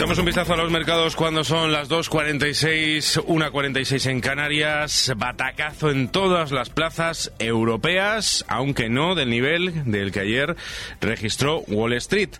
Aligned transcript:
Echamos 0.00 0.18
un 0.18 0.24
vistazo 0.24 0.54
a 0.54 0.56
los 0.56 0.70
mercados 0.70 1.14
cuando 1.14 1.44
son 1.44 1.72
las 1.72 1.90
2.46, 1.90 3.22
1.46 3.22 4.08
en 4.08 4.22
Canarias, 4.22 5.12
batacazo 5.14 5.90
en 5.90 6.08
todas 6.08 6.52
las 6.52 6.70
plazas 6.70 7.32
europeas, 7.38 8.46
aunque 8.48 8.88
no 8.88 9.14
del 9.14 9.28
nivel 9.28 9.92
del 9.92 10.10
que 10.10 10.20
ayer 10.20 10.56
registró 11.02 11.58
Wall 11.68 11.92
Street, 11.92 12.30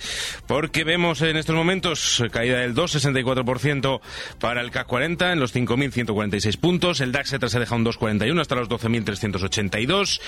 porque 0.46 0.84
vemos 0.84 1.20
en 1.20 1.36
estos 1.36 1.54
momentos 1.54 2.24
caída 2.32 2.60
del 2.60 2.74
2,64% 2.74 4.00
para 4.38 4.62
el 4.62 4.70
CAC 4.70 4.86
40 4.86 5.30
en 5.34 5.40
los 5.40 5.54
5.146 5.54 6.58
puntos, 6.58 7.02
el 7.02 7.12
DAX 7.12 7.28
se 7.28 7.58
deja 7.58 7.76
un 7.76 7.84
2,41 7.84 8.40
hasta 8.40 8.54
los 8.54 8.70
12.382, 8.70 10.20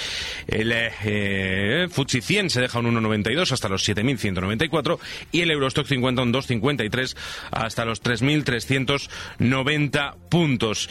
el 0.48 0.70
eh, 0.74 1.88
Futsi 1.90 2.20
100 2.20 2.50
se 2.50 2.60
deja 2.60 2.78
un 2.78 2.94
1,92 2.94 3.52
hasta 3.52 3.70
los 3.70 3.88
7.194 3.88 4.98
y 5.32 5.40
el 5.40 5.50
Eurostock 5.50 5.86
50 5.86 6.20
un 6.20 6.34
2,53 6.34 7.21
hasta 7.50 7.84
los 7.84 8.02
3.390 8.02 10.14
puntos. 10.28 10.88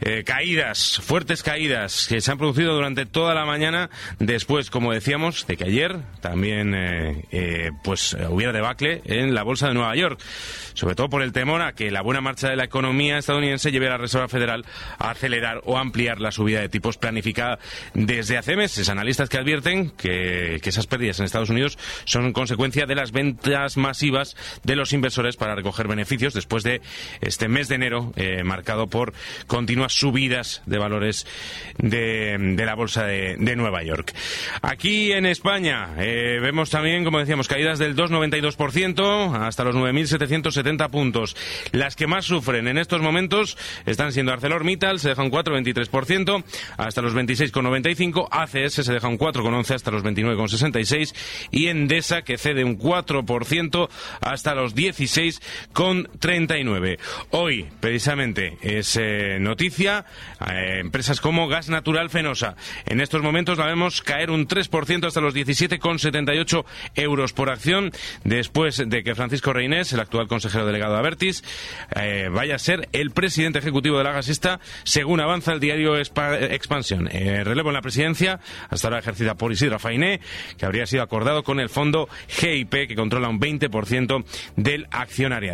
Eh, 0.00 0.24
caídas, 0.24 1.00
fuertes 1.02 1.42
caídas 1.42 2.06
que 2.08 2.20
se 2.20 2.30
han 2.30 2.38
producido 2.38 2.74
durante 2.74 3.06
toda 3.06 3.34
la 3.34 3.44
mañana 3.44 3.90
después, 4.18 4.70
como 4.70 4.92
decíamos, 4.92 5.46
de 5.46 5.56
que 5.56 5.64
ayer 5.64 5.96
también 6.20 6.74
eh, 6.74 7.24
eh, 7.30 7.70
pues 7.82 8.16
hubiera 8.28 8.52
debacle 8.52 9.02
en 9.04 9.34
la 9.34 9.42
bolsa 9.42 9.68
de 9.68 9.74
Nueva 9.74 9.94
York 9.96 10.20
sobre 10.76 10.94
todo 10.94 11.08
por 11.08 11.22
el 11.22 11.32
temor 11.32 11.62
a 11.62 11.72
que 11.72 11.90
la 11.90 12.02
buena 12.02 12.20
marcha 12.20 12.50
de 12.50 12.56
la 12.56 12.64
economía 12.64 13.16
estadounidense 13.16 13.72
lleve 13.72 13.86
a 13.86 13.90
la 13.90 13.96
Reserva 13.96 14.28
Federal 14.28 14.66
a 14.98 15.10
acelerar 15.10 15.62
o 15.64 15.78
ampliar 15.78 16.20
la 16.20 16.30
subida 16.30 16.60
de 16.60 16.68
tipos 16.68 16.98
planificada 16.98 17.58
desde 17.94 18.36
hace 18.36 18.56
meses. 18.56 18.90
Analistas 18.90 19.30
que 19.30 19.38
advierten 19.38 19.90
que, 19.90 20.60
esas 20.66 20.88
pérdidas 20.88 21.20
en 21.20 21.24
Estados 21.24 21.48
Unidos 21.48 21.78
son 22.04 22.32
consecuencia 22.32 22.86
de 22.86 22.96
las 22.96 23.12
ventas 23.12 23.76
masivas 23.76 24.36
de 24.64 24.74
los 24.74 24.92
inversores 24.92 25.36
para 25.36 25.54
recoger 25.66 25.88
beneficios 25.88 26.32
después 26.32 26.62
de 26.62 26.80
este 27.20 27.48
mes 27.48 27.66
de 27.66 27.74
enero 27.74 28.12
eh, 28.14 28.44
marcado 28.44 28.86
por 28.86 29.12
continuas 29.48 29.92
subidas 29.92 30.62
de 30.66 30.78
valores 30.78 31.26
de, 31.78 32.54
la 32.56 32.74
bolsa 32.76 33.04
de, 33.04 33.56
Nueva 33.56 33.82
York. 33.82 34.14
Aquí 34.62 35.12
en 35.12 35.26
España 35.26 35.94
eh, 35.98 36.38
vemos 36.40 36.70
también, 36.70 37.04
como 37.04 37.18
decíamos, 37.18 37.48
caídas 37.48 37.78
del 37.78 37.96
2,92% 37.96 39.34
hasta 39.34 39.64
los 39.64 39.74
9.770 39.74 40.90
puntos. 40.90 41.36
Las 41.72 41.96
que 41.96 42.06
más 42.06 42.26
sufren 42.26 42.68
en 42.68 42.78
estos 42.78 43.00
momentos 43.00 43.56
están 43.86 44.12
siendo 44.12 44.32
ArcelorMittal, 44.32 45.00
se 45.00 45.08
deja 45.08 45.22
un 45.22 45.32
4,23% 45.32 46.44
hasta 46.76 47.02
los 47.02 47.14
26,95%, 47.14 48.28
ACS 48.30 48.84
se 48.84 48.92
deja 48.92 49.08
un 49.08 49.18
4,11% 49.18 49.74
hasta 49.74 49.90
los 49.90 50.04
29,66% 50.04 51.14
y 51.50 51.68
Endesa 51.68 52.22
que 52.22 52.38
cede 52.38 52.62
un 52.62 52.78
4% 52.78 53.88
hasta 54.20 54.54
los 54.54 54.74
16,39%. 55.74 56.98
Hoy, 57.30 57.66
precisamente, 57.80 58.56
es 58.62 58.96
eh, 58.96 59.38
noticia, 59.40 60.04
eh, 60.46 60.80
empresas 60.80 61.20
como 61.20 61.48
Gas 61.48 61.68
Natural 61.68 62.10
Fenosa. 62.10 62.56
En 62.86 63.00
estos 63.00 63.22
momentos 63.22 63.58
la 63.58 63.66
vemos 63.66 64.02
caer 64.02 64.30
un 64.30 64.46
3% 64.46 65.06
hasta 65.06 65.20
los 65.20 65.34
17,78 65.34 66.64
euros 66.94 67.32
por 67.32 67.50
acción, 67.50 67.92
después 68.24 68.82
de 68.86 69.02
que 69.02 69.14
Francisco 69.14 69.52
Reinés, 69.52 69.92
el 69.92 70.00
actual 70.00 70.28
consejero 70.28 70.66
delegado 70.66 70.94
de 70.94 70.98
Avertis, 71.00 71.44
eh, 71.94 72.28
vaya 72.30 72.56
a 72.56 72.58
ser 72.58 72.88
el 72.92 73.10
presidente 73.10 73.58
ejecutivo 73.58 73.98
de 73.98 74.04
la 74.04 74.12
gasista, 74.12 74.60
según 74.84 75.20
avanza 75.20 75.52
el 75.52 75.60
diario 75.60 75.96
Expansión. 75.96 77.06
Relevo 77.06 77.70
en 77.70 77.74
la 77.74 77.82
presidencia, 77.82 78.40
hasta 78.68 78.88
ahora 78.88 79.00
ejercida 79.00 79.34
por 79.34 79.52
Isidro 79.52 79.78
Fainé, 79.78 80.20
que 80.58 80.66
habría 80.66 80.86
sido 80.86 81.02
acordado 81.02 81.42
con 81.42 81.60
el 81.60 81.68
fondo 81.68 82.08
GIP, 82.28 82.88
que 82.88 82.94
controla 82.94 83.28
un 83.28 83.40
20% 83.40 84.24
del 84.56 84.86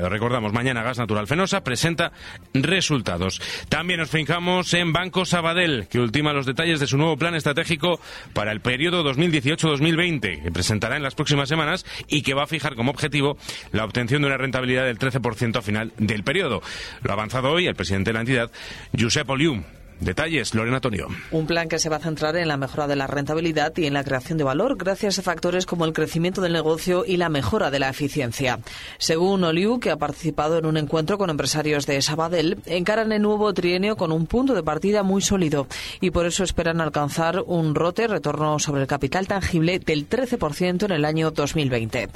Recordamos, 0.01 0.53
mañana 0.53 0.83
Gas 0.83 0.99
Natural 0.99 1.27
Fenosa 1.27 1.63
presenta 1.63 2.13
resultados. 2.55 3.41
También 3.69 4.01
nos 4.01 4.11
fijamos 4.11 4.73
en 4.75 4.93
Banco 4.93 5.25
Sabadell, 5.25 5.89
que 5.89 6.01
ultima 6.01 6.33
los 6.33 6.47
detalles 6.47 6.81
de 6.81 6.87
su 6.87 6.97
nuevo 6.97 7.17
plan 7.17 7.35
estratégico 7.35 8.01
para 8.33 8.53
el 8.53 8.61
periodo 8.61 9.05
2018-2020, 9.05 10.43
que 10.43 10.53
presentará 10.53 10.97
en 10.97 11.03
las 11.03 11.15
próximas 11.15 11.49
semanas 11.49 11.85
y 12.09 12.23
que 12.23 12.35
va 12.35 12.45
a 12.45 12.47
fijar 12.47 12.75
como 12.75 12.91
objetivo 12.91 13.37
la 13.73 13.85
obtención 13.85 14.23
de 14.23 14.29
una 14.29 14.39
rentabilidad 14.39 14.85
del 14.85 14.99
13% 14.99 15.57
a 15.57 15.63
final 15.63 15.93
del 15.99 16.25
periodo. 16.25 16.63
Lo 17.03 17.11
ha 17.11 17.15
avanzado 17.15 17.51
hoy 17.51 17.67
el 17.67 17.75
presidente 17.75 18.11
de 18.11 18.15
la 18.15 18.21
entidad, 18.21 18.51
Josep 18.99 19.29
Oliu. 19.29 19.63
Detalles, 20.03 20.53
Lorena 20.53 20.77
Antonio. 20.77 21.07
Un 21.31 21.47
plan 21.47 21.69
que 21.69 21.79
se 21.79 21.89
va 21.89 21.97
a 21.97 22.01
centrar 22.01 22.35
en 22.37 22.49
la 22.49 22.57
mejora 22.57 22.89
de 22.89 22.97
la 22.97 23.07
rentabilidad 23.07 23.73
y 23.77 23.87
en 23.87 23.95
la 23.95 24.03
creación 24.03 24.37
de 24.37 24.43
valor 24.43 24.77
gracias 24.77 25.21
a 25.21 25.23
factores 25.23 25.65
como 25.65 25.85
el 25.85 25.93
crecimiento 25.93 26.41
del 26.41 26.53
negocio 26.53 27.05
y 27.07 27.19
la 27.19 27.29
mejora 27.29 27.71
de 27.71 27.79
la 27.79 27.89
eficiencia. 27.89 28.59
Según 28.99 29.45
Oliu, 29.45 29.79
que 29.79 29.93
ha 29.93 29.97
participado 29.97 30.59
en 30.59 30.67
un 30.67 30.77
encuentro 30.77 31.19
con 31.19 31.31
empresarios 31.31 31.87
de 31.87 32.03
Sabadell, 32.03 32.59
encaran 32.67 33.13
el 33.13 33.23
nuevo 33.23 33.55
trienio 33.55 33.97
con 33.97 34.11
un 34.11 34.27
punto 34.27 34.55
de 34.55 34.65
partida 34.65 35.05
muy 35.05 35.23
sólido 35.23 35.69
y 36.01 36.11
por 36.11 36.27
eso 36.27 36.43
esperan 36.43 36.81
alcanzar 36.81 37.41
un 37.47 37.77
rote, 37.77 38.09
retorno 38.09 38.59
sobre 38.59 38.83
el 38.83 38.89
capital 38.89 39.29
tangible 39.29 39.79
del 39.79 40.09
13% 40.09 40.85
en 40.85 40.91
el 40.91 41.05
año 41.05 41.31
2020. 41.31 42.09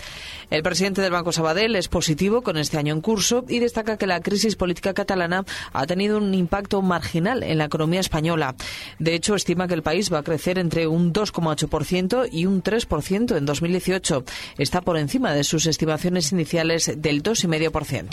El 0.51 0.63
presidente 0.65 1.03
del 1.03 1.13
Banco 1.13 1.31
Sabadell 1.31 1.77
es 1.77 1.87
positivo 1.87 2.43
con 2.43 2.57
este 2.57 2.79
año 2.79 2.93
en 2.95 3.01
curso 3.01 3.45
y 3.49 3.61
destaca 3.61 3.97
que 3.97 4.09
la 4.09 4.21
crisis 4.21 4.57
política 4.57 4.93
catalana 4.93 5.45
ha 5.73 5.87
tenido 5.87 6.19
un 6.19 6.35
impacto 6.35 6.83
marginal 6.83 7.45
en 7.45 7.59
la 7.59 7.69
economía 7.77 8.01
española. 8.01 8.55
De 8.99 9.15
hecho, 9.15 9.35
estima 9.35 9.69
que 9.69 9.75
el 9.75 9.83
país 9.83 10.13
va 10.13 10.19
a 10.19 10.23
crecer 10.23 10.59
entre 10.59 10.87
un 10.87 11.13
2,8% 11.13 12.29
y 12.33 12.47
un 12.47 12.63
3% 12.63 13.37
en 13.37 13.47
2018. 13.47 14.25
Está 14.59 14.81
por 14.81 14.97
encima 14.97 15.33
de 15.33 15.45
sus 15.45 15.67
estimaciones 15.67 16.33
iniciales 16.33 16.93
del 16.97 17.23
2,5%. 17.23 18.09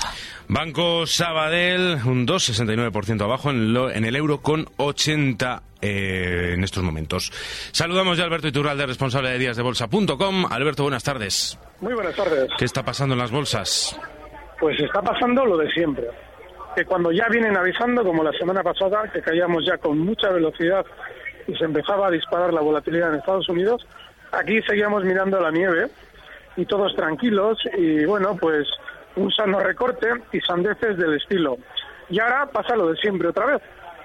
Banco 0.50 1.08
Sabadell, 1.08 2.00
un 2.06 2.28
2,69% 2.28 3.22
abajo 3.22 3.52
en, 3.52 4.06
el 4.06 4.16
euro 4.16 4.42
con 4.42 4.68
80 4.78 5.64
eh, 5.82 6.52
en 6.56 6.64
estos 6.64 6.84
momentos. 6.84 7.32
Saludamos 7.72 8.18
ya 8.18 8.24
a 8.24 8.28
Alberto 8.28 8.50
Iturralde, 8.50 8.86
responsable 8.86 9.30
de 9.30 9.40
días 9.40 9.56
de 9.56 9.64
bolsa.com. 9.64 10.46
Alberto, 10.50 10.84
buenas 10.84 11.04
tardes. 11.04 11.58
Muy 11.80 11.94
buenas 11.94 12.16
tardes. 12.16 12.50
¿Qué 12.58 12.66
está 12.66 12.84
pasando 12.84 13.14
en 13.14 13.20
las 13.20 13.32
bolsas? 13.32 13.98
Pues 14.60 14.80
está 14.80 15.02
pasando 15.02 15.46
lo 15.46 15.58
de 15.58 15.70
siempre 15.72 16.08
que 16.76 16.86
cuando 16.86 17.12
ya 17.12 17.28
vienen 17.30 17.58
avisando, 17.58 18.04
como 18.04 18.24
la 18.24 18.32
semana 18.34 18.64
pasada, 18.64 19.10
que 19.12 19.22
caíamos 19.22 19.66
ya 19.66 19.78
con 19.78 20.00
mucha 20.00 20.30
velocidad 20.30 20.86
y 21.48 21.56
se 21.56 21.66
empezaba 21.66 22.08
a 22.08 22.12
disparar 22.12 22.54
la 22.54 22.62
volatilidad 22.62 23.10
en 23.10 23.20
Estados 23.20 23.50
Unidos, 23.50 23.86
aquí 24.32 24.62
seguíamos 24.64 25.04
mirando 25.04 25.40
la 25.40 25.52
nieve 25.52 25.88
y 26.56 26.66
todos 26.66 26.96
tranquilos 26.96 27.58
y 27.78 28.06
bueno, 28.06 28.38
pues 28.40 28.68
un 29.16 29.32
sano 29.32 29.60
recorte 29.60 30.08
y 30.32 30.40
sandeces 30.42 30.98
del 30.98 31.16
estilo. 31.16 31.58
Y 32.10 32.20
ahora 32.20 32.48
pasa 32.48 32.76
lo 32.76 32.90
de 32.90 32.98
siempre 32.98 33.30
otra 33.30 33.46
vez, 33.46 33.62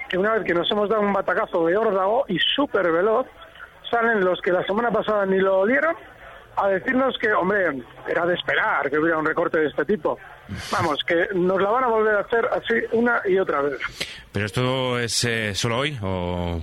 que 0.09 0.19
una 0.19 0.35
vez 0.35 0.44
que 0.44 0.55
nos 0.55 0.71
hemos 0.71 0.88
dado 0.88 1.03
un 1.03 1.12
batacazo 1.12 1.67
de 1.67 1.76
órdago 1.76 2.25
y 2.29 2.38
súper 2.38 2.91
veloz, 2.91 3.26
salen 3.91 4.25
los 4.25 4.41
que 4.41 4.53
la 4.53 4.64
semana 4.64 4.91
pasada 4.91 5.25
ni 5.26 5.38
lo 5.38 5.61
olieron 5.61 5.94
a 6.60 6.69
decirnos 6.69 7.16
que, 7.19 7.32
hombre, 7.32 7.82
era 8.06 8.26
de 8.26 8.34
esperar 8.34 8.90
que 8.90 8.99
hubiera 8.99 9.19
un 9.19 9.26
recorte 9.26 9.58
de 9.58 9.66
este 9.66 9.84
tipo. 9.84 10.19
Vamos, 10.72 11.02
que 11.05 11.28
nos 11.34 11.60
la 11.60 11.70
van 11.70 11.84
a 11.84 11.88
volver 11.88 12.14
a 12.16 12.20
hacer 12.20 12.49
así 12.52 12.75
una 12.93 13.20
y 13.25 13.38
otra 13.38 13.62
vez. 13.62 13.78
¿Pero 14.32 14.46
esto 14.46 14.99
es 14.99 15.25
eh, 15.25 15.55
solo 15.55 15.78
hoy 15.78 15.99
o, 16.02 16.60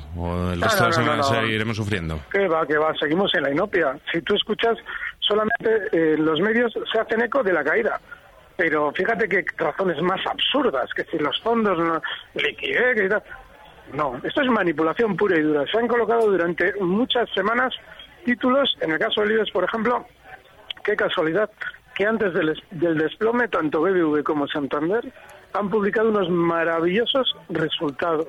el 0.52 0.62
resto 0.62 0.84
de 0.84 0.90
la 0.90 0.96
semana 0.96 1.24
seguiremos 1.24 1.78
sufriendo? 1.78 2.20
Que 2.32 2.48
va, 2.48 2.66
que 2.66 2.78
va, 2.78 2.94
seguimos 2.96 3.34
en 3.36 3.44
la 3.44 3.52
inopia. 3.52 3.98
Si 4.12 4.22
tú 4.22 4.36
escuchas, 4.36 4.78
solamente 5.20 5.90
eh, 5.92 6.16
los 6.18 6.40
medios 6.40 6.74
se 6.92 7.00
hacen 7.00 7.22
eco 7.22 7.44
de 7.44 7.54
la 7.54 7.64
caída. 7.64 8.00
Pero 8.58 8.92
fíjate 8.94 9.28
qué 9.28 9.46
razones 9.58 10.02
más 10.02 10.26
absurdas, 10.26 10.90
que 10.96 11.04
si 11.06 11.18
los 11.18 11.40
fondos 11.42 11.78
no 11.78 12.02
liquidez 12.36 13.06
y 13.06 13.10
tal. 13.10 13.24
No, 13.94 14.20
esto 14.24 14.42
es 14.42 14.48
manipulación 14.48 15.16
pura 15.16 15.38
y 15.38 15.42
dura. 15.42 15.66
Se 15.72 15.78
han 15.78 15.88
colocado 15.88 16.32
durante 16.32 16.74
muchas 16.80 17.30
semanas 17.32 17.74
títulos, 18.26 18.76
en 18.82 18.92
el 18.92 19.00
caso 19.00 19.22
de 19.22 19.34
IBEX, 19.34 19.52
por 19.52 19.64
ejemplo, 19.64 20.06
qué 20.84 20.96
casualidad 20.96 21.50
que 21.96 22.06
antes 22.06 22.34
del, 22.34 22.62
del 22.72 22.98
desplome, 22.98 23.48
tanto 23.48 23.82
BBV 23.82 24.24
como 24.24 24.48
Santander 24.48 25.14
han 25.54 25.70
publicado 25.70 26.10
unos 26.10 26.30
maravillosos 26.30 27.34
resultados. 27.50 28.28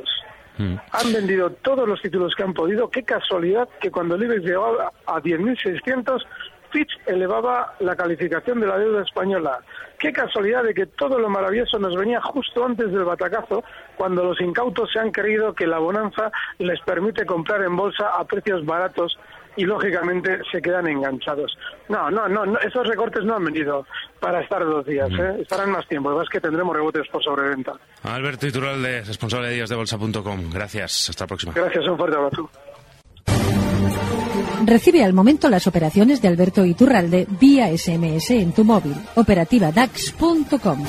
Mm. 0.59 0.77
Han 0.93 1.13
vendido 1.13 1.51
todos 1.51 1.89
los 1.89 2.01
títulos 2.01 2.35
que 2.37 2.45
han 2.45 2.55
podido. 2.55 2.89
Qué 2.89 3.03
casualidad 3.03 3.69
que 3.81 3.91
cuando 3.91 4.15
el 4.15 4.23
IBEX 4.23 4.45
llegaba 4.45 4.93
a 5.07 5.21
10.600, 5.21 6.23
Fitch 6.71 6.91
elevaba 7.07 7.75
la 7.81 7.97
calificación 7.97 8.61
de 8.61 8.67
la 8.67 8.79
deuda 8.79 9.03
española. 9.03 9.61
Qué 9.99 10.13
casualidad 10.13 10.63
de 10.63 10.75
que 10.75 10.87
todo 10.87 11.19
lo 11.19 11.29
maravilloso 11.29 11.79
nos 11.79 11.97
venía 11.97 12.21
justo 12.21 12.65
antes 12.65 12.91
del 12.93 13.05
batacazo, 13.05 13.65
cuando 13.97 14.25
los 14.25 14.41
incautos 14.41 14.91
se 14.93 14.99
han 14.99 15.11
creído 15.11 15.55
que 15.55 15.67
la 15.67 15.79
bonanza 15.79 16.31
les 16.59 16.81
permite 16.81 17.25
comprar 17.25 17.63
en 17.63 17.77
bolsa 17.77 18.11
a 18.17 18.25
precios 18.25 18.65
baratos 18.65 19.19
y 19.57 19.65
lógicamente 19.65 20.39
se 20.51 20.61
quedan 20.61 20.87
enganchados. 20.87 21.57
No, 21.89 22.11
no, 22.11 22.29
no, 22.29 22.47
no, 22.47 22.59
esos 22.61 22.87
recortes 22.87 23.25
no 23.25 23.37
han 23.37 23.45
venido 23.45 23.87
para 24.21 24.41
estar 24.43 24.65
dos 24.65 24.85
días, 24.87 25.09
¿eh? 25.11 25.39
estarán 25.41 25.71
más 25.71 25.87
tiempo. 25.89 26.11
Además 26.11 26.29
que 26.31 26.41
tendremos 26.41 26.75
rebotes 26.75 27.09
por 27.11 27.23
sobreventa. 27.23 27.73
Alberto 28.03 28.47
Iturralde, 28.47 29.03
responsable 29.03 29.49
de 29.49 29.55
días 29.55 29.69
de 29.69 29.77
bolsa.com. 29.77 30.51
Gracias. 30.53 31.11
Hasta 31.11 31.25
la 31.25 31.29
próxima. 31.29 31.53
Gracias, 31.55 31.87
un 31.87 31.97
fuerte 31.97 32.17
abrazo. 32.17 32.51
Recibe 34.65 35.05
al 35.05 35.13
momento 35.13 35.49
las 35.49 35.67
operaciones 35.67 36.21
de 36.21 36.29
Alberto 36.29 36.65
Iturralde 36.65 37.27
vía 37.39 37.69
SMS 37.77 38.31
en 38.31 38.53
tu 38.53 38.65
móvil. 38.65 38.95
Operativa 39.15 39.71
DAX.com. 39.71 40.85